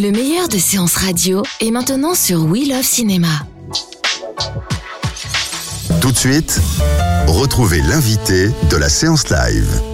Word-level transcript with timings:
Le 0.00 0.12
meilleur 0.12 0.48
de 0.48 0.56
séances 0.56 0.96
radio 0.96 1.42
est 1.60 1.70
maintenant 1.70 2.14
sur 2.14 2.46
We 2.46 2.66
Love 2.66 2.82
Cinéma. 2.82 3.28
Tout 6.00 6.10
de 6.10 6.16
suite, 6.16 6.58
retrouvez 7.26 7.82
l'invité 7.82 8.48
de 8.70 8.76
la 8.78 8.88
séance 8.88 9.28
live. 9.28 9.89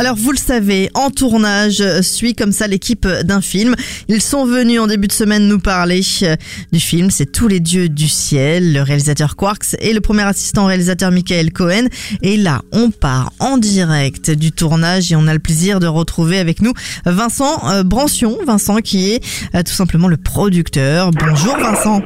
Alors 0.00 0.16
vous 0.16 0.32
le 0.32 0.38
savez, 0.38 0.88
en 0.94 1.10
tournage 1.10 1.82
euh, 1.82 2.00
suit 2.00 2.32
comme 2.32 2.52
ça 2.52 2.66
l'équipe 2.66 3.06
d'un 3.06 3.42
film. 3.42 3.74
Ils 4.08 4.22
sont 4.22 4.46
venus 4.46 4.80
en 4.80 4.86
début 4.86 5.08
de 5.08 5.12
semaine 5.12 5.46
nous 5.46 5.58
parler 5.58 6.00
euh, 6.22 6.36
du 6.72 6.80
film. 6.80 7.10
C'est 7.10 7.30
Tous 7.30 7.48
les 7.48 7.60
dieux 7.60 7.90
du 7.90 8.08
ciel, 8.08 8.72
le 8.72 8.80
réalisateur 8.80 9.36
Quarks 9.36 9.76
et 9.78 9.92
le 9.92 10.00
premier 10.00 10.22
assistant 10.22 10.64
réalisateur 10.64 11.10
Michael 11.10 11.52
Cohen. 11.52 11.88
Et 12.22 12.38
là, 12.38 12.62
on 12.72 12.90
part 12.90 13.32
en 13.40 13.58
direct 13.58 14.30
du 14.30 14.52
tournage 14.52 15.12
et 15.12 15.16
on 15.16 15.26
a 15.26 15.34
le 15.34 15.38
plaisir 15.38 15.80
de 15.80 15.86
retrouver 15.86 16.38
avec 16.38 16.62
nous 16.62 16.72
Vincent 17.04 17.60
euh, 17.70 17.82
Brancion. 17.82 18.38
Vincent 18.46 18.78
qui 18.78 19.10
est 19.12 19.20
tout 19.64 19.74
simplement 19.74 20.08
le 20.08 20.16
producteur. 20.16 21.10
Bonjour 21.10 21.58
Vincent. 21.58 22.00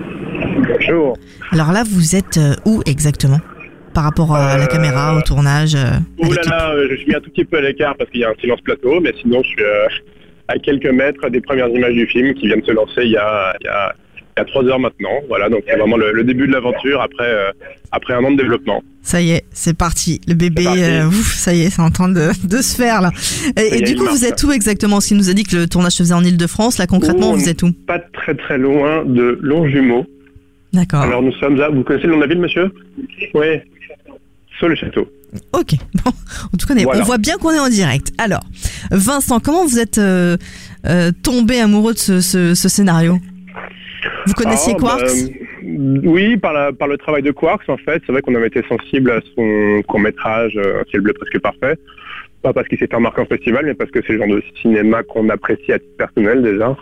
Bonjour. 0.69 1.17
Alors 1.53 1.71
là, 1.71 1.85
vous 1.89 2.17
êtes 2.17 2.41
où 2.65 2.83
exactement? 2.87 3.39
Par 3.95 4.05
rapport 4.05 4.35
à 4.37 4.59
la 4.59 4.65
Euh, 4.65 4.67
caméra, 4.67 5.17
au 5.17 5.23
tournage 5.23 5.75
euh, 5.75 5.87
à 6.23 6.27
Ouh 6.27 6.33
là 6.33 6.43
là, 6.51 6.71
euh, 6.75 6.89
je 6.91 6.97
suis 6.97 7.07
mis 7.09 7.15
un 7.15 7.21
tout 7.21 7.31
petit 7.31 7.45
peu 7.45 7.59
à 7.59 7.61
l'écart 7.63 7.95
parce 7.97 8.11
qu'il 8.11 8.21
y 8.21 8.25
a 8.25 8.31
un 8.31 8.35
silence 8.41 8.61
plateau, 8.61 9.01
mais 9.01 9.13
sinon 9.21 9.43
je 9.43 9.49
suis 9.49 9.63
euh, 9.63 9.87
à 10.49 10.59
quelques 10.59 10.91
mètres 10.91 11.29
des 11.31 11.41
premières 11.41 11.69
images 11.69 11.95
du 11.95 12.07
film 12.07 12.35
qui 12.35 12.47
viennent 12.49 12.61
de 12.61 12.67
se 12.67 12.73
lancer 12.73 13.03
il 13.05 13.13
y 13.13 13.17
a, 13.17 13.55
il 13.61 13.65
y 13.65 13.69
a, 13.69 13.95
il 14.37 14.41
y 14.41 14.43
a 14.43 14.45
trois 14.45 14.65
heures 14.65 14.81
maintenant. 14.81 15.17
Voilà, 15.29 15.49
donc 15.49 15.63
c'est 15.67 15.77
vraiment 15.77 15.97
le, 15.97 16.13
le 16.13 16.25
début 16.25 16.47
de 16.47 16.53
l'aventure 16.53 17.01
après, 17.01 17.25
euh, 17.29 17.51
après 17.93 18.15
un 18.15 18.25
an 18.25 18.33
de 18.33 18.37
développement. 18.37 18.83
Ça 19.03 19.21
y 19.21 19.33
est, 19.33 19.45
c'est 19.53 19.77
parti. 19.77 20.21
Le 20.27 20.35
bébé, 20.35 20.65
parti. 20.65 20.83
euh, 20.83 21.07
ouf, 21.07 21.35
ça 21.35 21.53
y 21.55 21.63
est, 21.63 21.71
c'est 21.71 21.83
en 21.83 21.91
train 21.91 22.09
de, 22.09 22.29
de 22.47 22.57
se 22.63 22.75
faire 22.75 23.03
là. 23.03 23.11
Et, 23.57 23.83
du 23.83 23.95
coup, 23.97 24.05
marche, 24.05 24.17
vous 24.17 24.25
êtes 24.25 24.43
où 24.43 24.51
exactement? 24.51 24.99
Qu'il 24.99 25.19
nous 25.19 25.29
a 25.29 25.35
dit 25.35 25.45
que 25.45 25.57
le 25.57 25.67
tournage 25.69 25.93
se 25.93 26.03
faisait 26.03 26.15
en 26.15 26.25
Ile-de-France. 26.25 26.79
Là, 26.79 26.87
concrètement, 26.87 27.33
Ouh, 27.33 27.37
vous 27.37 27.49
êtes 27.51 27.63
où? 27.63 27.71
Pas 27.87 27.99
très 27.99 28.35
très 28.35 28.57
loin 28.57 29.05
de 29.05 29.39
Longjumeau. 29.43 30.07
D'accord. 30.73 31.03
Alors 31.03 31.23
nous 31.23 31.33
sommes 31.33 31.61
à... 31.61 31.69
Vous 31.69 31.85
connaissez 31.85 32.07
le 32.07 32.15
nom 32.15 32.17
de 32.17 32.23
la 32.23 32.29
ville, 32.29 32.41
monsieur? 32.41 32.73
Oui. 33.35 33.47
Sur 34.59 34.69
le 34.69 34.75
château. 34.77 35.09
Ok. 35.53 35.75
Bon, 36.05 36.11
en 36.53 36.57
tout 36.57 36.67
cas, 36.67 36.75
on, 36.75 36.77
est- 36.79 36.85
Voilà. 36.85 37.01
on 37.01 37.05
voit 37.05 37.19
bien 37.19 37.37
qu'on 37.39 37.51
est 37.53 37.59
en 37.59 37.69
direct. 37.69 38.13
Alors, 38.19 38.43
Vincent, 38.91 39.41
comment 39.41 39.65
vous 39.65 39.79
êtes 39.79 39.99
euh, 39.99 40.37
euh, 40.87 41.11
tombé 41.23 41.59
amoureux 41.61 41.95
de 41.95 41.99
ce, 41.99 42.21
ce- 42.21 42.55
ce 42.55 42.69
scénario? 42.69 43.19
Vous 44.27 44.35
connaissiez 44.35 44.75
Ah, 44.77 44.81
Quarks? 44.81 45.01
bah, 45.03 46.01
Oui, 46.05 46.37
par, 46.37 46.53
la- 46.53 46.73
par 46.73 46.89
le 46.89 46.97
travail 46.99 47.23
de 47.23 47.31
Quarks, 47.33 47.69
en 47.69 47.77
fait. 47.79 48.03
C'est 48.07 48.13
vrai 48.13 48.23
qu'on 48.23 48.35
avait 48.35 48.47
été 48.49 48.63
sensible 48.69 49.11
à 49.11 49.21
son 49.35 49.83
court-métrage 49.89 50.53
euh, 50.57 50.81
Un 50.83 50.85
ciel 50.91 51.01
bleu 51.03 51.13
presque 51.15 51.39
parfait. 51.41 51.77
Pas 52.43 52.53
parce 52.53 52.69
qu'il 52.69 52.79
s'était 52.79 52.95
remarqué 52.97 53.23
en 53.23 53.27
festival, 53.27 53.65
mais 53.65 53.75
parce 53.75 53.91
que 53.91 54.01
c'est 54.07 54.13
le 54.13 54.19
genre 54.19 54.29
de 54.29 54.43
cinéma 54.61 55.03
qu'on 55.03 55.29
apprécie 55.31 55.73
à 55.73 55.79
titre 55.79 55.97
personnel 55.97 56.43
déjà. 56.43 56.77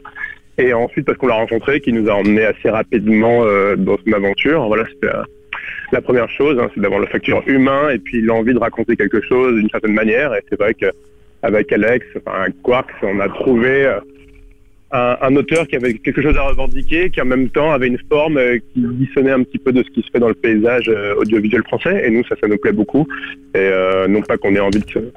Et 0.59 0.75
ensuite 0.75 1.06
parce 1.06 1.17
qu'on 1.19 1.28
l'a 1.28 1.34
rencontré, 1.37 1.81
qui 1.81 1.93
nous 1.93 2.09
a 2.11 2.15
emmené 2.15 2.45
assez 2.45 2.69
rapidement 2.69 3.45
euh, 3.45 3.77
dans 3.77 3.97
une 4.05 4.15
aventure. 4.15 4.67
Voilà, 4.67 4.84
c'était 4.93 5.15
euh, 5.15 5.23
la 5.92 6.00
première 6.00 6.28
chose, 6.31 6.58
hein, 6.58 6.69
c'est 6.75 6.81
d'avoir 6.81 7.00
le 7.00 7.06
facteur 7.06 7.42
humain 7.47 7.91
et 7.91 7.98
puis 7.98 8.20
l'envie 8.22 8.55
de 8.55 8.58
raconter 8.58 8.97
quelque 8.97 9.20
chose 9.20 9.56
d'une 9.56 9.69
certaine 9.70 9.94
manière. 9.94 10.34
Et 10.34 10.41
c'est 10.48 10.59
vrai 10.59 10.75
qu'avec 10.75 11.72
Alex, 11.72 12.06
enfin 12.17 12.47
Quarks, 12.62 12.91
on 13.03 13.20
a 13.20 13.28
trouvé 13.28 13.84
euh, 13.86 14.00
un, 14.92 15.17
un 15.20 15.36
auteur 15.36 15.67
qui 15.67 15.77
avait 15.77 15.94
quelque 15.94 16.22
chose 16.22 16.36
à 16.36 16.42
revendiquer, 16.42 17.11
qui 17.11 17.20
en 17.20 17.25
même 17.27 17.48
temps 17.48 17.72
avait 17.72 17.89
une 17.89 18.00
forme 18.11 18.36
euh, 18.39 18.59
qui 18.72 18.81
dissonnait 18.81 19.31
un 19.33 19.42
petit 19.42 19.59
peu 19.59 19.72
de 19.72 19.83
ce 19.83 19.91
qui 19.91 20.03
se 20.03 20.11
fait 20.11 20.19
dans 20.20 20.28
le 20.28 20.34
paysage 20.34 20.89
euh, 20.89 21.14
audiovisuel 21.17 21.62
français. 21.64 22.03
Et 22.06 22.11
nous, 22.11 22.25
ça, 22.25 22.37
ça 22.41 22.48
nous 22.48 22.59
plaît 22.59 22.72
beaucoup. 22.72 23.06
Et 23.55 23.59
euh, 23.59 24.06
non 24.09 24.22
pas 24.22 24.37
qu'on 24.37 24.55
ait 24.55 24.61
envie 24.61 24.81
de 24.81 25.12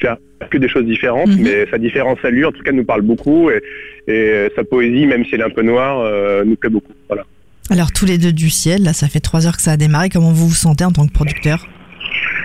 faire 0.00 0.16
que 0.50 0.58
des 0.58 0.68
choses 0.68 0.84
différentes, 0.84 1.28
Mhm. 1.28 1.42
mais 1.42 1.66
sa 1.70 1.78
différence 1.78 2.18
à 2.22 2.30
lui, 2.30 2.44
en 2.44 2.52
tout 2.52 2.62
cas, 2.62 2.72
nous 2.72 2.84
parle 2.84 3.00
beaucoup. 3.02 3.50
Et, 3.50 3.62
et 4.06 4.48
sa 4.54 4.62
poésie, 4.62 5.06
même 5.06 5.24
si 5.24 5.34
elle 5.34 5.40
est 5.40 5.44
un 5.44 5.50
peu 5.50 5.62
noire, 5.62 6.00
euh, 6.00 6.44
nous 6.44 6.56
plaît 6.56 6.68
beaucoup. 6.70 6.92
Voilà. 7.08 7.24
Alors, 7.68 7.90
tous 7.92 8.06
les 8.06 8.18
deux 8.18 8.32
du 8.32 8.48
ciel, 8.48 8.84
là, 8.84 8.92
ça 8.92 9.08
fait 9.08 9.20
trois 9.20 9.46
heures 9.46 9.56
que 9.56 9.62
ça 9.62 9.72
a 9.72 9.76
démarré. 9.76 10.08
Comment 10.08 10.32
vous 10.32 10.48
vous 10.48 10.54
sentez 10.54 10.84
en 10.84 10.92
tant 10.92 11.06
que 11.06 11.12
producteur? 11.12 11.66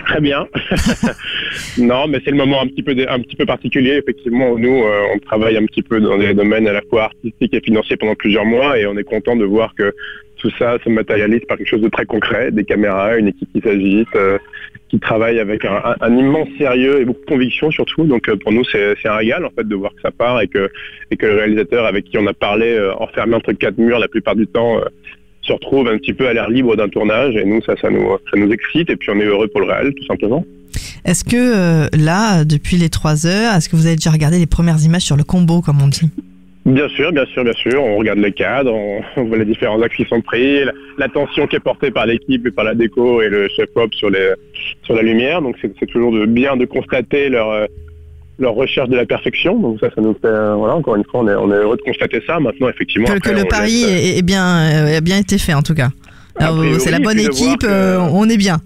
Très 0.06 0.20
bien. 0.20 0.48
non, 1.78 2.08
mais 2.08 2.20
c'est 2.24 2.32
le 2.32 2.36
moment 2.36 2.60
un 2.60 2.66
petit 2.66 2.82
peu, 2.82 2.94
un 3.08 3.20
petit 3.20 3.36
peu 3.36 3.46
particulier. 3.46 4.00
Effectivement, 4.02 4.58
nous, 4.58 4.82
euh, 4.82 5.14
on 5.14 5.18
travaille 5.20 5.56
un 5.56 5.64
petit 5.66 5.82
peu 5.82 6.00
dans 6.00 6.18
des 6.18 6.34
domaines 6.34 6.66
à 6.66 6.72
la 6.72 6.82
fois 6.90 7.04
artistiques 7.04 7.54
et 7.54 7.60
financiers 7.60 7.96
pendant 7.96 8.16
plusieurs 8.16 8.44
mois, 8.44 8.78
et 8.78 8.86
on 8.86 8.96
est 8.98 9.04
content 9.04 9.36
de 9.36 9.44
voir 9.44 9.74
que 9.76 9.94
tout 10.42 10.50
ça 10.58 10.76
se 10.84 10.90
matérialise 10.90 11.40
par 11.48 11.56
quelque 11.56 11.68
chose 11.68 11.80
de 11.80 11.88
très 11.88 12.04
concret, 12.04 12.50
des 12.50 12.64
caméras, 12.64 13.16
une 13.16 13.28
équipe 13.28 13.48
qui 13.52 13.60
s'agite, 13.60 14.08
euh, 14.16 14.38
qui 14.88 14.98
travaille 14.98 15.38
avec 15.38 15.64
un, 15.64 16.16
immense 16.16 16.48
sérieux 16.58 17.00
et 17.00 17.04
beaucoup 17.04 17.20
de 17.20 17.30
conviction 17.30 17.70
surtout. 17.70 18.04
Donc 18.04 18.28
euh, 18.28 18.36
pour 18.36 18.50
nous, 18.50 18.64
c'est 18.64 18.96
un 19.04 19.16
régal 19.16 19.44
en 19.44 19.50
fait 19.50 19.66
de 19.66 19.74
voir 19.76 19.94
que 19.94 20.02
ça 20.02 20.10
part 20.10 20.40
et 20.40 20.48
que, 20.48 20.68
et 21.12 21.16
que 21.16 21.26
le 21.26 21.36
réalisateur 21.36 21.86
avec 21.86 22.06
qui 22.06 22.18
on 22.18 22.26
a 22.26 22.34
parlé, 22.34 22.72
euh, 22.72 22.92
enfermé 22.96 23.36
entre 23.36 23.52
quatre 23.52 23.78
murs 23.78 24.00
la 24.00 24.08
plupart 24.08 24.34
du 24.34 24.48
temps, 24.48 24.80
se 25.42 25.52
retrouve 25.52 25.88
un 25.88 25.98
petit 25.98 26.12
peu 26.12 26.26
à 26.26 26.32
l'air 26.32 26.50
libre 26.50 26.76
d'un 26.76 26.88
tournage. 26.88 27.36
Et 27.36 27.44
nous, 27.44 27.62
ça, 27.62 27.74
ça 27.80 27.88
nous, 27.88 28.16
ça 28.30 28.38
nous 28.38 28.50
excite 28.50 28.90
et 28.90 28.96
puis 28.96 29.10
on 29.10 29.20
est 29.20 29.24
heureux 29.24 29.48
pour 29.48 29.60
le 29.60 29.68
réel, 29.68 29.94
tout 29.94 30.06
simplement. 30.06 30.44
Est-ce 31.04 31.24
que 31.24 31.88
là, 31.96 32.44
depuis 32.44 32.76
les 32.76 32.90
trois 32.90 33.26
heures, 33.26 33.54
est-ce 33.54 33.68
que 33.68 33.76
vous 33.76 33.86
avez 33.86 33.96
déjà 33.96 34.10
regardé 34.10 34.38
les 34.38 34.46
premières 34.46 34.82
images 34.84 35.02
sur 35.02 35.16
le 35.16 35.24
combo, 35.24 35.60
comme 35.60 35.82
on 35.82 35.88
dit? 35.88 36.10
Bien 36.64 36.88
sûr, 36.90 37.10
bien 37.12 37.24
sûr, 37.26 37.42
bien 37.42 37.52
sûr. 37.54 37.82
On 37.82 37.96
regarde 37.96 38.18
les 38.20 38.30
cadres, 38.32 38.72
on, 38.72 39.00
on 39.16 39.24
voit 39.24 39.38
les 39.38 39.44
différents 39.44 39.80
axes 39.82 39.96
qui 39.96 40.04
sont 40.04 40.20
pris, 40.20 40.64
la- 40.64 40.72
l'attention 40.98 41.46
qui 41.48 41.56
est 41.56 41.60
portée 41.60 41.90
par 41.90 42.06
l'équipe 42.06 42.46
et 42.46 42.50
par 42.52 42.64
la 42.64 42.74
déco 42.74 43.20
et 43.20 43.28
le 43.28 43.48
chef-op 43.48 43.92
sur, 43.94 44.10
les, 44.10 44.30
sur 44.84 44.94
la 44.94 45.02
lumière. 45.02 45.42
Donc 45.42 45.56
c'est 45.60 45.86
toujours 45.86 46.12
de, 46.12 46.24
bien 46.26 46.56
de 46.56 46.64
constater 46.64 47.28
leur, 47.28 47.50
euh, 47.50 47.66
leur 48.38 48.54
recherche 48.54 48.88
de 48.88 48.96
la 48.96 49.06
perfection. 49.06 49.58
Donc 49.58 49.80
ça, 49.80 49.88
ça 49.94 50.00
nous 50.00 50.12
fait, 50.14 50.26
euh, 50.28 50.54
voilà, 50.54 50.76
encore 50.76 50.94
une 50.94 51.04
fois, 51.04 51.20
on 51.22 51.28
est, 51.28 51.34
on 51.34 51.50
est 51.50 51.56
heureux 51.56 51.76
de 51.76 51.82
constater 51.82 52.22
ça. 52.26 52.38
Maintenant, 52.38 52.68
effectivement, 52.68 53.08
Que, 53.08 53.12
après, 53.14 53.30
que 53.32 53.36
le 53.40 53.44
pari 53.48 53.70
laisse, 53.72 53.84
euh, 53.84 53.96
est, 54.14 54.18
est 54.18 54.22
bien, 54.22 54.44
euh, 54.86 54.98
a 54.98 55.00
bien 55.00 55.18
été 55.18 55.38
fait, 55.38 55.54
en 55.54 55.62
tout 55.62 55.74
cas. 55.74 55.88
C'est 56.78 56.90
la 56.92 56.98
bonne 57.00 57.18
équipe, 57.18 57.60
que- 57.60 57.98
on 57.98 58.28
est 58.28 58.36
bien. 58.38 58.58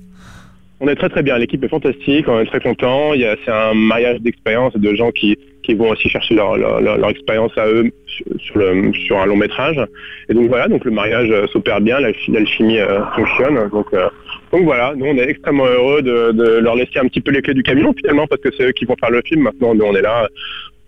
On 0.80 0.88
est 0.88 0.94
très 0.96 1.08
très 1.08 1.22
bien, 1.22 1.38
l'équipe 1.38 1.64
est 1.64 1.68
fantastique, 1.68 2.28
on 2.28 2.38
est 2.40 2.46
très 2.46 2.60
content. 2.60 3.12
C'est 3.44 3.50
un 3.50 3.72
mariage 3.72 4.20
d'expérience 4.20 4.74
et 4.76 4.78
de 4.78 4.94
gens 4.94 5.10
qui, 5.10 5.38
qui 5.62 5.72
vont 5.72 5.88
aussi 5.90 6.10
chercher 6.10 6.34
leur, 6.34 6.56
leur, 6.58 7.08
expérience 7.08 7.52
à 7.56 7.66
eux 7.66 7.90
sur, 8.06 8.26
sur 8.38 8.58
le, 8.58 8.92
sur 8.92 9.18
un 9.18 9.24
long 9.26 9.36
métrage. 9.36 9.80
Et 10.28 10.34
donc 10.34 10.48
voilà, 10.48 10.68
donc 10.68 10.84
le 10.84 10.90
mariage 10.90 11.30
euh, 11.30 11.46
s'opère 11.46 11.80
bien, 11.80 11.98
l'alchi- 11.98 12.30
l'alchimie 12.30 12.78
euh, 12.78 13.00
fonctionne. 13.14 13.68
Donc, 13.70 13.86
euh, 13.94 14.08
donc 14.52 14.64
voilà, 14.64 14.92
nous 14.94 15.06
on 15.06 15.16
est 15.16 15.30
extrêmement 15.30 15.64
heureux 15.64 16.02
de, 16.02 16.32
de 16.32 16.58
leur 16.58 16.74
laisser 16.76 16.98
un 16.98 17.08
petit 17.08 17.22
peu 17.22 17.30
les 17.30 17.40
clés 17.40 17.54
du 17.54 17.62
camion 17.62 17.94
finalement 17.96 18.26
parce 18.26 18.42
que 18.42 18.50
c'est 18.54 18.64
eux 18.64 18.72
qui 18.72 18.84
vont 18.84 18.96
faire 19.00 19.10
le 19.10 19.22
film. 19.24 19.42
Maintenant 19.44 19.74
nous 19.74 19.84
on 19.86 19.94
est 19.96 20.02
là, 20.02 20.28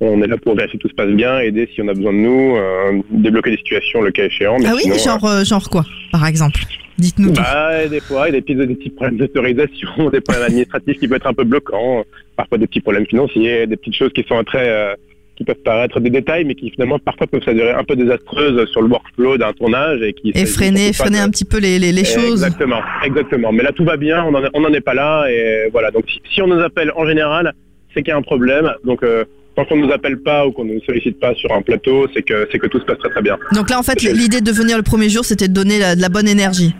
on 0.00 0.20
est 0.22 0.26
là 0.26 0.36
pour 0.36 0.54
vérifier 0.54 0.78
que 0.78 0.82
tout 0.82 0.90
se 0.90 0.94
passe 0.94 1.10
bien, 1.10 1.40
aider 1.40 1.66
si 1.74 1.80
on 1.80 1.88
a 1.88 1.94
besoin 1.94 2.12
de 2.12 2.18
nous, 2.18 2.56
euh, 2.56 3.00
débloquer 3.10 3.52
des 3.52 3.56
situations 3.56 4.02
le 4.02 4.10
cas 4.10 4.26
échéant. 4.26 4.58
Mais 4.60 4.66
Ah 4.68 4.72
oui, 4.74 4.82
sinon, 4.82 4.98
genre, 4.98 5.24
euh, 5.24 5.44
genre 5.44 5.66
quoi, 5.70 5.84
par 6.12 6.26
exemple? 6.26 6.60
Dites-nous 6.98 7.28
tout. 7.32 7.40
bah, 7.40 7.86
des 7.86 8.00
fois, 8.00 8.28
il 8.28 8.34
y 8.34 8.36
a 8.36 8.40
des 8.40 8.42
petits, 8.42 8.54
des 8.56 8.74
petits 8.74 8.90
problèmes 8.90 9.18
d'autorisation, 9.18 9.88
des 10.12 10.20
problèmes 10.20 10.46
administratifs 10.46 10.98
qui 10.98 11.08
peuvent 11.08 11.16
être 11.18 11.26
un 11.26 11.34
peu 11.34 11.44
bloquants, 11.44 12.04
parfois 12.36 12.58
des 12.58 12.66
petits 12.66 12.80
problèmes 12.80 13.06
financiers, 13.06 13.66
des 13.66 13.76
petites 13.76 13.94
choses 13.94 14.12
qui 14.12 14.24
sont 14.28 14.42
très, 14.44 14.68
euh, 14.68 14.94
qui 15.36 15.44
peuvent 15.44 15.62
paraître 15.64 16.00
des 16.00 16.10
détails, 16.10 16.44
mais 16.44 16.56
qui 16.56 16.70
finalement 16.70 16.98
parfois 16.98 17.28
peuvent 17.28 17.44
s'avérer 17.44 17.70
un 17.70 17.84
peu 17.84 17.94
désastreuses 17.94 18.68
sur 18.70 18.82
le 18.82 18.88
workflow 18.88 19.38
d'un 19.38 19.52
tournage 19.52 20.02
et 20.02 20.12
qui 20.12 20.32
Et 20.34 20.46
freiner, 20.46 20.92
freiner 20.92 21.20
un 21.20 21.30
petit 21.30 21.44
peu 21.44 21.58
les, 21.58 21.78
les, 21.78 21.92
les 21.92 22.04
choses. 22.04 22.42
Exactement, 22.42 22.80
exactement. 23.04 23.52
Mais 23.52 23.62
là 23.62 23.70
tout 23.70 23.84
va 23.84 23.96
bien, 23.96 24.24
on 24.24 24.60
n'en 24.60 24.72
est 24.72 24.80
pas 24.80 24.94
là 24.94 25.26
et 25.30 25.68
voilà. 25.70 25.92
Donc 25.92 26.04
si, 26.08 26.20
si 26.34 26.42
on 26.42 26.48
nous 26.48 26.60
appelle 26.60 26.90
en 26.96 27.06
général, 27.06 27.52
c'est 27.94 28.02
qu'il 28.02 28.10
y 28.10 28.12
a 28.12 28.16
un 28.16 28.22
problème. 28.22 28.68
Donc 28.84 29.04
euh, 29.04 29.24
tant 29.54 29.64
qu'on 29.64 29.76
ne 29.76 29.86
nous 29.86 29.92
appelle 29.92 30.18
pas 30.18 30.44
ou 30.44 30.50
qu'on 30.50 30.64
ne 30.64 30.74
nous 30.74 30.82
sollicite 30.82 31.20
pas 31.20 31.32
sur 31.36 31.52
un 31.52 31.62
plateau, 31.62 32.08
c'est 32.12 32.22
que 32.22 32.48
c'est 32.50 32.58
que 32.58 32.66
tout 32.66 32.80
se 32.80 32.84
passe 32.84 32.98
très 32.98 33.10
très 33.10 33.22
bien. 33.22 33.38
Donc 33.52 33.70
là, 33.70 33.78
en 33.78 33.84
fait, 33.84 34.02
l'idée 34.02 34.40
de 34.40 34.50
venir 34.50 34.76
le 34.76 34.82
premier 34.82 35.08
jour, 35.08 35.24
c'était 35.24 35.46
de 35.46 35.52
donner 35.54 35.78
la- 35.78 35.94
de 35.94 36.00
la 36.00 36.08
bonne 36.08 36.26
énergie. 36.26 36.74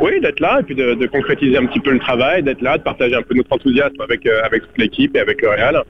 Oui, 0.00 0.20
d'être 0.20 0.40
là 0.40 0.58
et 0.60 0.62
puis 0.64 0.74
de, 0.74 0.94
de 0.94 1.06
concrétiser 1.06 1.56
un 1.56 1.66
petit 1.66 1.80
peu 1.80 1.92
le 1.92 1.98
travail, 1.98 2.42
d'être 2.42 2.62
là, 2.62 2.78
de 2.78 2.82
partager 2.82 3.14
un 3.14 3.22
peu 3.22 3.34
notre 3.34 3.52
enthousiasme 3.52 4.00
avec, 4.00 4.26
euh, 4.26 4.42
avec 4.44 4.62
toute 4.62 4.78
l'équipe 4.78 5.16
et 5.16 5.20
avec 5.20 5.40
le 5.40 5.48
Real. 5.48 5.82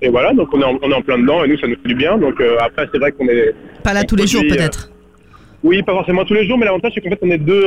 Et 0.00 0.08
voilà, 0.08 0.32
donc 0.32 0.48
on 0.54 0.60
est, 0.60 0.64
en, 0.64 0.78
on 0.80 0.90
est 0.90 0.94
en 0.94 1.02
plein 1.02 1.18
dedans 1.18 1.44
et 1.44 1.48
nous, 1.48 1.58
ça 1.58 1.66
nous 1.66 1.76
fait 1.76 1.88
du 1.88 1.94
bien. 1.94 2.18
Donc 2.18 2.40
euh, 2.40 2.56
après, 2.60 2.88
c'est 2.92 2.98
vrai 2.98 3.12
qu'on 3.12 3.28
est... 3.28 3.52
Pas 3.82 3.92
là 3.92 4.04
tous 4.04 4.16
les 4.16 4.26
jours, 4.26 4.42
euh, 4.44 4.48
peut-être? 4.48 4.90
Oui, 5.64 5.82
pas 5.82 5.92
forcément 5.92 6.24
tous 6.24 6.34
les 6.34 6.46
jours, 6.46 6.58
mais 6.58 6.64
l'avantage, 6.64 6.92
c'est 6.94 7.00
qu'en 7.00 7.10
fait, 7.10 7.18
on 7.22 7.30
est 7.30 7.38
deux 7.38 7.64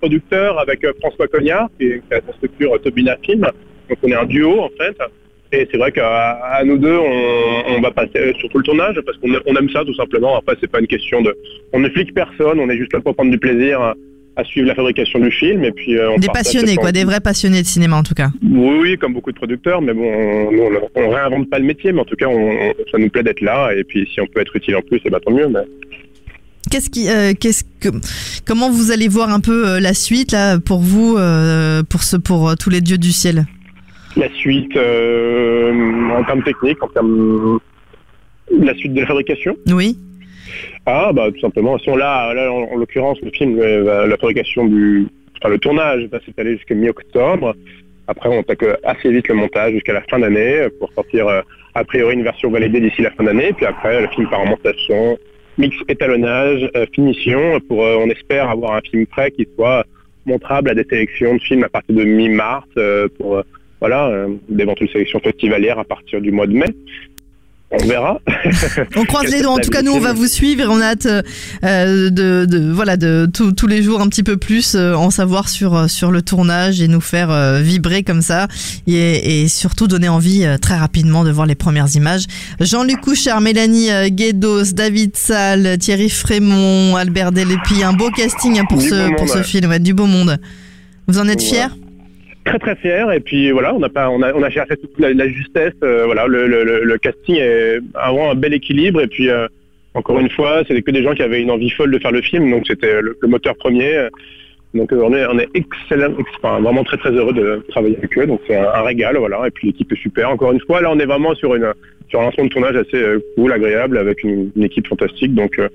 producteurs 0.00 0.58
avec 0.58 0.84
François 1.00 1.28
Cognard, 1.28 1.68
qui 1.78 1.86
est 1.86 2.02
qui 2.06 2.14
a 2.14 2.20
sa 2.26 2.32
structure 2.34 2.78
Tobina 2.82 3.16
Film. 3.22 3.40
Donc 3.88 3.98
on 4.02 4.08
est 4.08 4.14
un 4.14 4.26
duo, 4.26 4.60
en 4.60 4.70
fait. 4.78 4.96
Et 5.50 5.66
c'est 5.70 5.78
vrai 5.78 5.90
qu'à 5.92 6.62
nous 6.66 6.76
deux, 6.76 6.98
on, 6.98 7.76
on 7.76 7.80
va 7.80 7.90
passer 7.90 8.34
sur 8.38 8.50
tout 8.50 8.58
le 8.58 8.64
tournage 8.64 9.00
parce 9.06 9.16
qu'on 9.16 9.30
on 9.46 9.56
aime 9.56 9.70
ça, 9.70 9.82
tout 9.82 9.94
simplement. 9.94 10.36
Après, 10.36 10.56
c'est 10.60 10.70
pas 10.70 10.80
une 10.80 10.86
question 10.86 11.22
de... 11.22 11.34
On 11.72 11.80
ne 11.80 11.88
flique 11.88 12.12
personne, 12.12 12.60
on 12.60 12.68
est 12.68 12.76
juste 12.76 12.92
là 12.92 13.00
pour 13.00 13.14
prendre 13.14 13.30
du 13.30 13.38
plaisir 13.38 13.94
à, 14.38 14.44
suivre 14.44 14.68
la 14.68 14.74
fabrication 14.74 15.18
du 15.18 15.30
film. 15.30 15.64
Et 15.64 15.72
puis, 15.72 15.96
euh, 15.96 16.12
on 16.12 16.18
Des 16.18 16.28
passionnés, 16.28 16.76
quoi, 16.76 16.92
des 16.92 17.04
vrais 17.04 17.20
passionnés 17.20 17.62
de 17.62 17.66
cinéma, 17.66 17.96
en 17.96 18.02
tout 18.02 18.14
cas. 18.14 18.30
Oui, 18.42 18.78
oui, 18.80 18.98
comme 18.98 19.12
beaucoup 19.14 19.32
de 19.32 19.36
producteurs, 19.36 19.82
mais 19.82 19.92
bon, 19.92 20.04
on, 20.04 21.00
on 21.02 21.10
réinvente 21.10 21.50
pas 21.50 21.58
le 21.58 21.64
métier, 21.64 21.92
mais 21.92 22.00
en 22.00 22.04
tout 22.04 22.16
cas, 22.16 22.26
on, 22.28 22.72
ça 22.90 22.98
nous 22.98 23.08
plaît 23.08 23.22
d'être 23.22 23.40
là, 23.40 23.72
et 23.74 23.84
puis 23.84 24.08
si 24.12 24.20
on 24.20 24.26
peut 24.26 24.40
être 24.40 24.54
utile 24.56 24.76
en 24.76 24.82
plus, 24.82 25.00
c'est 25.02 25.10
bah, 25.10 25.20
tant 25.24 25.32
mieux. 25.32 25.48
Mais... 25.48 25.60
Qu'est-ce 26.70 26.90
qui, 26.90 27.08
euh, 27.08 27.32
qu'est-ce 27.38 27.64
que, 27.80 27.88
comment 28.46 28.70
vous 28.70 28.90
allez 28.90 29.08
voir 29.08 29.30
un 29.30 29.40
peu 29.40 29.68
euh, 29.68 29.80
la 29.80 29.94
suite 29.94 30.32
là 30.32 30.58
pour 30.58 30.80
vous, 30.80 31.18
pour 31.88 32.02
ce, 32.02 32.16
pour 32.16 32.56
tous 32.56 32.70
les 32.70 32.80
dieux 32.80 32.98
du 32.98 33.12
ciel? 33.12 33.46
La 34.16 34.28
suite, 34.34 34.76
en 34.76 36.24
termes 36.24 36.42
techniques, 36.42 36.82
en 36.82 36.88
termes 36.88 37.58
la 38.50 38.74
suite 38.74 38.94
de 38.94 39.00
la 39.00 39.06
fabrication? 39.06 39.56
Oui. 39.70 39.96
Ah, 40.86 41.12
bah 41.12 41.28
tout 41.32 41.40
simplement. 41.40 41.78
Si 41.78 41.88
on 41.88 41.96
là, 41.96 42.32
là 42.34 42.52
en, 42.52 42.62
en 42.72 42.76
l'occurrence, 42.76 43.18
le 43.22 43.30
film, 43.30 43.58
euh, 43.60 44.06
la 44.06 44.16
fabrication 44.16 44.66
du, 44.66 45.06
enfin 45.36 45.50
le 45.50 45.58
tournage 45.58 46.04
va 46.06 46.20
s'étaler 46.20 46.56
jusqu'à 46.56 46.74
mi-octobre. 46.74 47.54
Après, 48.06 48.28
on 48.28 48.40
attaque 48.40 48.62
euh, 48.62 48.76
assez 48.84 49.10
vite 49.10 49.28
le 49.28 49.34
montage 49.34 49.72
jusqu'à 49.72 49.92
la 49.92 50.02
fin 50.02 50.18
d'année 50.18 50.60
euh, 50.60 50.68
pour 50.78 50.92
sortir 50.92 51.28
a 51.74 51.84
priori 51.84 52.14
une 52.14 52.22
version 52.22 52.50
validée 52.50 52.80
d'ici 52.80 53.02
la 53.02 53.10
fin 53.10 53.24
d'année. 53.24 53.52
Puis 53.52 53.66
après, 53.66 54.00
le 54.00 54.08
film 54.08 54.28
part 54.28 54.40
en 54.40 54.56
mix 55.58 55.76
étalonnage, 55.88 56.70
finition, 56.94 57.58
pour 57.68 57.80
on 57.80 58.08
espère 58.10 58.48
avoir 58.48 58.74
un 58.74 58.80
film 58.80 59.06
prêt 59.06 59.32
qui 59.32 59.46
soit 59.56 59.84
montrable 60.24 60.70
à 60.70 60.74
des 60.74 60.84
sélections 60.84 61.34
de 61.34 61.40
films 61.40 61.64
à 61.64 61.68
partir 61.68 61.96
de 61.96 62.04
mi-mars 62.04 62.66
pour 63.18 63.42
voilà 63.80 64.26
d'éventuelles 64.48 64.90
sélections 64.90 65.18
festivalières 65.18 65.80
à 65.80 65.84
partir 65.84 66.20
du 66.20 66.30
mois 66.30 66.46
de 66.46 66.52
mai. 66.52 66.68
On 67.70 67.86
verra. 67.86 68.18
On 68.96 69.04
croise 69.04 69.30
les 69.30 69.42
doigts. 69.42 69.52
En 69.52 69.58
tout 69.58 69.68
cas, 69.68 69.82
nous, 69.82 69.92
on 69.92 70.00
va 70.00 70.14
vous 70.14 70.26
suivre 70.26 70.64
on 70.70 70.80
a 70.80 70.86
hâte 70.86 71.06
euh, 71.06 72.08
de, 72.10 72.46
de 72.46 72.72
voilà 72.72 72.96
de 72.96 73.28
tous 73.32 73.52
tous 73.52 73.66
les 73.66 73.82
jours 73.82 74.00
un 74.00 74.08
petit 74.08 74.22
peu 74.22 74.38
plus 74.38 74.74
euh, 74.74 74.94
en 74.94 75.10
savoir 75.10 75.50
sur 75.50 75.74
euh, 75.76 75.86
sur 75.86 76.10
le 76.10 76.22
tournage 76.22 76.80
et 76.80 76.88
nous 76.88 77.02
faire 77.02 77.30
euh, 77.30 77.60
vibrer 77.60 78.04
comme 78.04 78.22
ça 78.22 78.48
et, 78.86 79.42
et 79.42 79.48
surtout 79.48 79.86
donner 79.86 80.08
envie 80.08 80.46
euh, 80.46 80.56
très 80.56 80.76
rapidement 80.78 81.24
de 81.24 81.30
voir 81.30 81.46
les 81.46 81.54
premières 81.54 81.94
images. 81.94 82.24
Jean-Luc 82.58 83.02
Couchard, 83.02 83.42
Mélanie 83.42 83.90
euh, 83.90 84.08
Guédos, 84.08 84.72
David 84.72 85.14
Salle, 85.16 85.76
Thierry 85.78 86.08
Frémont, 86.08 86.96
Albert 86.96 87.32
Delépi, 87.32 87.82
un 87.84 87.92
beau 87.92 88.10
casting 88.10 88.62
pour 88.70 88.78
Du 88.78 88.88
ce 88.88 89.10
pour 89.10 89.20
monde, 89.20 89.28
ce 89.28 89.38
ouais. 89.38 89.44
film, 89.44 89.68
ouais, 89.68 89.78
du 89.78 89.92
beau 89.92 90.06
monde. 90.06 90.38
Vous 91.06 91.18
en 91.18 91.28
êtes 91.28 91.42
fiers? 91.42 91.66
Très 92.48 92.58
très 92.58 92.76
fier. 92.76 93.12
Et 93.12 93.20
puis 93.20 93.50
voilà 93.50 93.74
on 93.74 93.82
a 93.82 93.88
pas 93.88 94.10
on 94.10 94.22
a 94.22 94.32
on 94.32 94.50
cherché 94.50 94.76
toute 94.76 94.98
la, 94.98 95.28
justesse 95.28 95.74
euh, 95.82 96.04
voilà 96.06 96.26
le, 96.26 96.96
casting 96.98 97.36
est 97.36 97.78
vraiment 97.94 98.30
un 98.30 98.34
bel 98.34 98.54
équilibre. 98.54 99.00
Et 99.00 99.06
puis 99.06 99.30
euh, 99.30 99.46
encore 99.94 100.18
une 100.18 100.30
fois 100.30 100.62
c'était 100.66 100.82
que 100.82 100.90
des 100.90 101.02
gens 101.02 101.14
qui 101.14 101.22
avaient 101.22 101.42
une 101.42 101.50
envie 101.50 101.70
folle 101.70 101.90
de 101.90 101.98
faire 101.98 102.12
le 102.12 102.22
film. 102.22 102.50
Donc 102.50 102.66
c'était 102.66 103.00
le 103.02 103.28
moteur 103.28 103.54
premier 103.56 104.08
donc 104.74 104.92
euh, 104.92 105.00
on 105.02 105.14
est 105.14 105.24
on 105.26 105.38
est 105.38 105.48
excellent 105.54 106.12
ex- 106.18 106.30
enfin, 106.42 106.60
vraiment 106.60 106.84
très 106.84 106.98
très 106.98 107.10
heureux 107.10 107.32
de 107.32 107.64
travailler 107.70 107.96
avec 107.96 108.16
eux 108.18 108.26
donc 108.26 108.40
c'est 108.46 108.56
un, 108.56 108.68
un 108.68 108.82
régal 108.82 109.16
voilà 109.16 109.46
et 109.46 109.50
puis 109.50 109.68
l'équipe 109.68 109.90
est 109.92 109.96
super 110.00 110.28
encore 110.30 110.52
une 110.52 110.60
fois 110.60 110.80
là 110.82 110.90
on 110.92 110.98
est 110.98 111.06
vraiment 111.06 111.34
sur 111.34 111.54
une 111.54 111.72
sur 112.10 112.20
un 112.20 112.24
lancement 112.24 112.44
de 112.44 112.48
tournage 112.50 112.76
assez 112.76 112.96
euh, 113.02 113.18
cool 113.36 113.52
agréable 113.52 113.96
avec 113.98 114.22
une, 114.24 114.50
une 114.56 114.64
équipe 114.64 114.86
fantastique 114.86 115.34
donc 115.34 115.58
euh, 115.58 115.68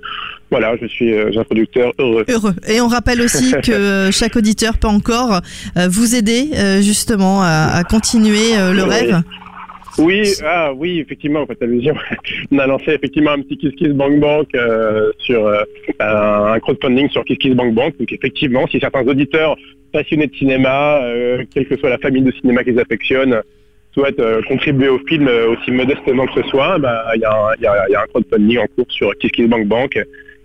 voilà 0.51 0.75
je 0.79 0.85
suis 0.87 1.13
euh, 1.13 1.31
un 1.35 1.43
producteur 1.43 1.91
heureux 1.99 2.23
Heureux. 2.29 2.53
Et 2.67 2.81
on 2.81 2.87
rappelle 2.87 3.21
aussi 3.21 3.51
que 3.63 4.09
chaque 4.11 4.35
auditeur 4.35 4.77
peut 4.77 4.87
encore 4.87 5.41
euh, 5.77 5.87
vous 5.89 6.15
aider 6.15 6.49
euh, 6.55 6.81
justement 6.81 7.41
à, 7.41 7.71
à 7.73 7.83
continuer 7.83 8.55
euh, 8.57 8.73
le 8.73 8.83
Oui. 8.83 8.89
rêve. 8.89 9.21
Oui, 9.97 10.23
ah 10.43 10.73
oui, 10.73 10.99
effectivement, 10.99 11.41
en 11.41 11.45
fait, 11.45 11.61
allusion. 11.61 11.95
On 12.51 12.59
a 12.59 12.67
lancé 12.67 12.91
effectivement 12.91 13.31
un 13.31 13.41
petit 13.41 13.57
Kiss 13.57 13.73
Kiss 13.75 13.89
Bank 13.89 14.19
Bank 14.19 14.47
euh, 14.55 15.11
sur 15.19 15.45
euh, 15.45 15.63
un 15.99 16.59
crowdfunding 16.59 17.09
sur 17.09 17.23
Kiss 17.25 17.37
Kiss 17.37 17.53
Bank 17.53 17.73
Bank. 17.73 17.97
Donc 17.99 18.11
effectivement, 18.11 18.65
si 18.67 18.79
certains 18.79 19.05
auditeurs 19.05 19.55
passionnés 19.91 20.27
de 20.27 20.35
cinéma, 20.35 21.03
euh, 21.03 21.43
quelle 21.53 21.67
que 21.67 21.77
soit 21.77 21.89
la 21.89 21.99
famille 21.99 22.23
de 22.23 22.31
cinéma 22.31 22.63
qu'ils 22.63 22.79
affectionnent, 22.79 23.41
souhaitent 23.93 24.21
contribuer 24.47 24.89
au 24.89 24.97
film 25.07 25.29
aussi 25.49 25.69
modestement 25.69 26.25
que 26.25 26.41
ce 26.41 26.49
soit, 26.49 26.79
bah, 26.79 27.05
il 27.15 27.19
il 27.59 27.61
y 27.61 27.91
y 27.91 27.95
a 27.95 28.01
un 28.01 28.07
crowdfunding 28.07 28.57
en 28.57 28.67
cours 28.75 28.91
sur 28.91 29.15
Kiss 29.17 29.31
Kiss 29.31 29.47
Bank 29.47 29.67
Bank 29.67 29.95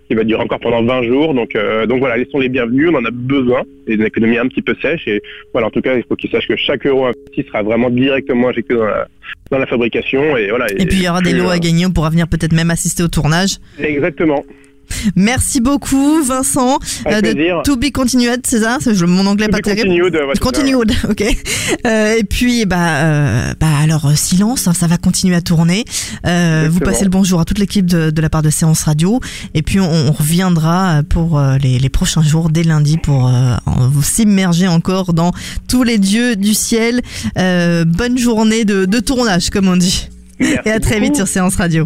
qui 0.09 0.15
va 0.15 0.23
durer 0.23 0.41
encore 0.41 0.59
pendant 0.59 0.83
20 0.83 1.03
jours. 1.03 1.33
Donc, 1.33 1.55
euh, 1.55 1.85
donc 1.85 1.99
voilà, 1.99 2.17
ils 2.17 2.27
sont 2.31 2.39
les 2.39 2.49
bienvenus. 2.49 2.89
On 2.91 2.95
en 2.97 3.05
a 3.05 3.11
besoin. 3.11 3.61
C'est 3.87 3.93
une 3.93 4.03
économie 4.03 4.37
un 4.37 4.47
petit 4.47 4.61
peu 4.61 4.75
sèche. 4.81 5.07
Et 5.07 5.21
voilà, 5.53 5.67
en 5.67 5.69
tout 5.69 5.81
cas, 5.81 5.95
il 5.95 6.03
faut 6.03 6.15
qu'ils 6.15 6.31
sachent 6.31 6.47
que 6.47 6.55
chaque 6.55 6.85
euro 6.85 7.05
investi 7.05 7.43
sera 7.47 7.61
vraiment 7.61 7.89
directement 7.89 8.49
injecté 8.49 8.73
dans 8.73 8.85
la, 8.85 9.07
dans 9.51 9.59
la 9.59 9.67
fabrication. 9.67 10.35
Et 10.35 10.49
voilà. 10.49 10.65
Et 10.71 10.85
puis 10.87 10.97
il 10.97 11.03
y 11.03 11.09
aura 11.09 11.21
des 11.21 11.33
lots 11.33 11.49
à 11.49 11.59
gagner, 11.59 11.85
on 11.85 11.91
pourra 11.91 12.09
venir 12.09 12.27
peut-être 12.27 12.53
même 12.53 12.71
assister 12.71 13.03
au 13.03 13.07
tournage. 13.07 13.57
Exactement. 13.79 14.43
Merci 15.15 15.61
beaucoup 15.61 16.23
Vincent 16.23 16.79
Avec 17.05 17.17
euh, 17.25 17.29
de 17.29 17.33
plaisir. 17.33 17.61
To 17.63 17.75
Be 17.77 17.91
Continued, 17.91 18.41
c'est 18.45 18.61
ça? 18.61 18.77
Mon 19.07 19.25
anglais 19.25 19.45
To 19.47 19.51
pas 19.51 19.57
be 19.59 19.63
terrible. 19.63 19.87
continued, 19.87 20.15
ouais. 20.15 20.33
Continued, 20.39 20.91
ok. 21.09 21.23
Euh, 21.85 22.15
et 22.17 22.23
puis 22.23 22.65
bah 22.65 22.77
euh, 23.03 23.53
bah 23.59 23.67
alors 23.81 24.11
silence, 24.15 24.67
hein, 24.67 24.73
ça 24.73 24.87
va 24.87 24.97
continuer 24.97 25.35
à 25.35 25.41
tourner. 25.41 25.85
Euh, 26.25 26.67
vous 26.71 26.79
passez 26.79 27.03
le 27.03 27.09
bonjour 27.09 27.39
à 27.39 27.45
toute 27.45 27.59
l'équipe 27.59 27.85
de, 27.85 28.09
de 28.09 28.21
la 28.21 28.29
part 28.29 28.41
de 28.41 28.49
Séance 28.49 28.83
Radio 28.83 29.19
et 29.53 29.61
puis 29.61 29.79
on, 29.79 29.89
on 29.91 30.11
reviendra 30.11 31.01
pour 31.09 31.39
les, 31.61 31.79
les 31.79 31.89
prochains 31.89 32.23
jours 32.23 32.49
dès 32.49 32.63
lundi 32.63 32.97
pour 32.97 33.31
s'immerger 34.03 34.67
encore 34.67 35.13
dans 35.13 35.31
tous 35.67 35.83
les 35.83 35.97
dieux 35.97 36.35
du 36.35 36.53
ciel. 36.53 37.01
Bonne 37.35 38.17
journée 38.17 38.65
de, 38.65 38.85
de 38.85 38.99
tournage 38.99 39.49
comme 39.49 39.67
on 39.67 39.77
dit. 39.77 40.07
Merci 40.39 40.59
Et 40.65 40.71
à 40.71 40.79
très 40.79 40.95
beaucoup. 40.95 41.03
vite 41.05 41.15
sur 41.17 41.27
Séance 41.27 41.55
Radio. 41.55 41.85